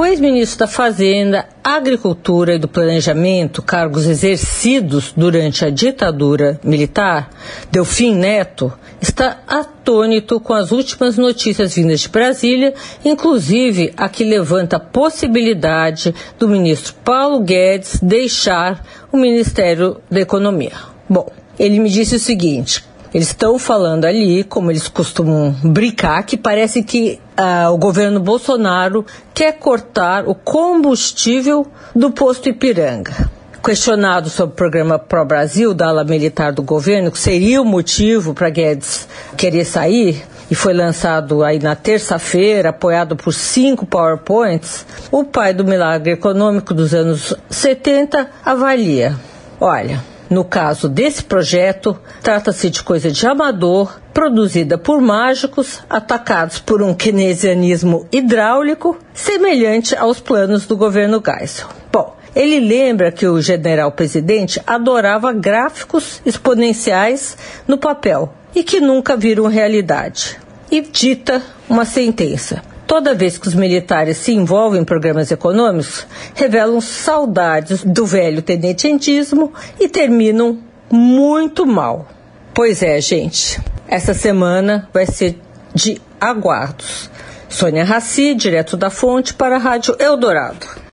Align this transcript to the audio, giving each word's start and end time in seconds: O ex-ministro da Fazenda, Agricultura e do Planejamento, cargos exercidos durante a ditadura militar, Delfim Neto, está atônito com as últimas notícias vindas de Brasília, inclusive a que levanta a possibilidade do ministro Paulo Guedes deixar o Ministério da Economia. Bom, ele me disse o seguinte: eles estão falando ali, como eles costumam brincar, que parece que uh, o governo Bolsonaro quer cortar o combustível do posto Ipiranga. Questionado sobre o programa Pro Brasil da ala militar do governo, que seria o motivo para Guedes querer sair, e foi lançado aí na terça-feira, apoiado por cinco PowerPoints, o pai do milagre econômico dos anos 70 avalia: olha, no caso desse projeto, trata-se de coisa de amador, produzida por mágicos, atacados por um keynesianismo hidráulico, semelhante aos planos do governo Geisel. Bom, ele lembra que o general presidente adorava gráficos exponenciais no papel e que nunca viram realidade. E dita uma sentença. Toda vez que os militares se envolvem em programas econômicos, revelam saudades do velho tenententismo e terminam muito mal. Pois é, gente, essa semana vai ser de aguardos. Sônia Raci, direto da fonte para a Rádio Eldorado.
O 0.00 0.06
ex-ministro 0.06 0.60
da 0.60 0.66
Fazenda, 0.66 1.46
Agricultura 1.62 2.54
e 2.54 2.58
do 2.58 2.66
Planejamento, 2.66 3.60
cargos 3.60 4.06
exercidos 4.06 5.12
durante 5.14 5.62
a 5.62 5.68
ditadura 5.68 6.58
militar, 6.64 7.28
Delfim 7.70 8.14
Neto, 8.14 8.72
está 8.98 9.42
atônito 9.46 10.40
com 10.40 10.54
as 10.54 10.72
últimas 10.72 11.18
notícias 11.18 11.74
vindas 11.74 12.00
de 12.00 12.08
Brasília, 12.08 12.72
inclusive 13.04 13.92
a 13.94 14.08
que 14.08 14.24
levanta 14.24 14.76
a 14.76 14.80
possibilidade 14.80 16.14
do 16.38 16.48
ministro 16.48 16.94
Paulo 17.04 17.40
Guedes 17.40 18.00
deixar 18.02 18.82
o 19.12 19.18
Ministério 19.18 19.98
da 20.10 20.20
Economia. 20.22 20.72
Bom, 21.06 21.30
ele 21.58 21.78
me 21.78 21.90
disse 21.90 22.16
o 22.16 22.18
seguinte: 22.18 22.82
eles 23.12 23.28
estão 23.28 23.58
falando 23.58 24.04
ali, 24.04 24.44
como 24.44 24.70
eles 24.70 24.88
costumam 24.88 25.54
brincar, 25.64 26.22
que 26.24 26.36
parece 26.36 26.82
que 26.82 27.18
uh, 27.38 27.72
o 27.72 27.78
governo 27.78 28.20
Bolsonaro 28.20 29.04
quer 29.34 29.52
cortar 29.58 30.28
o 30.28 30.34
combustível 30.34 31.66
do 31.94 32.10
posto 32.10 32.48
Ipiranga. 32.48 33.30
Questionado 33.62 34.30
sobre 34.30 34.54
o 34.54 34.56
programa 34.56 34.98
Pro 34.98 35.24
Brasil 35.24 35.74
da 35.74 35.88
ala 35.88 36.04
militar 36.04 36.52
do 36.52 36.62
governo, 36.62 37.10
que 37.10 37.18
seria 37.18 37.60
o 37.60 37.64
motivo 37.64 38.32
para 38.32 38.48
Guedes 38.48 39.06
querer 39.36 39.64
sair, 39.64 40.24
e 40.50 40.54
foi 40.54 40.72
lançado 40.72 41.44
aí 41.44 41.58
na 41.58 41.76
terça-feira, 41.76 42.70
apoiado 42.70 43.14
por 43.14 43.32
cinco 43.32 43.86
PowerPoints, 43.86 44.84
o 45.12 45.22
pai 45.24 45.54
do 45.54 45.64
milagre 45.64 46.12
econômico 46.12 46.74
dos 46.74 46.92
anos 46.92 47.34
70 47.48 48.28
avalia: 48.44 49.14
olha, 49.60 50.02
no 50.30 50.44
caso 50.44 50.88
desse 50.88 51.24
projeto, 51.24 51.98
trata-se 52.22 52.70
de 52.70 52.84
coisa 52.84 53.10
de 53.10 53.26
amador, 53.26 54.00
produzida 54.14 54.78
por 54.78 55.00
mágicos, 55.00 55.80
atacados 55.90 56.60
por 56.60 56.80
um 56.82 56.94
keynesianismo 56.94 58.06
hidráulico, 58.12 58.96
semelhante 59.12 59.96
aos 59.96 60.20
planos 60.20 60.68
do 60.68 60.76
governo 60.76 61.20
Geisel. 61.20 61.66
Bom, 61.92 62.16
ele 62.34 62.60
lembra 62.60 63.10
que 63.10 63.26
o 63.26 63.40
general 63.42 63.90
presidente 63.90 64.62
adorava 64.64 65.32
gráficos 65.32 66.22
exponenciais 66.24 67.36
no 67.66 67.76
papel 67.76 68.32
e 68.54 68.62
que 68.62 68.80
nunca 68.80 69.16
viram 69.16 69.48
realidade. 69.48 70.38
E 70.70 70.80
dita 70.80 71.42
uma 71.68 71.84
sentença. 71.84 72.62
Toda 72.90 73.14
vez 73.14 73.38
que 73.38 73.46
os 73.46 73.54
militares 73.54 74.16
se 74.16 74.32
envolvem 74.32 74.80
em 74.80 74.84
programas 74.84 75.30
econômicos, 75.30 76.04
revelam 76.34 76.80
saudades 76.80 77.84
do 77.84 78.04
velho 78.04 78.42
tenententismo 78.42 79.52
e 79.78 79.88
terminam 79.88 80.58
muito 80.90 81.64
mal. 81.64 82.08
Pois 82.52 82.82
é, 82.82 83.00
gente, 83.00 83.60
essa 83.86 84.12
semana 84.12 84.88
vai 84.92 85.06
ser 85.06 85.38
de 85.72 86.02
aguardos. 86.20 87.08
Sônia 87.48 87.84
Raci, 87.84 88.34
direto 88.34 88.76
da 88.76 88.90
fonte 88.90 89.34
para 89.34 89.54
a 89.54 89.60
Rádio 89.60 89.94
Eldorado. 90.00 90.66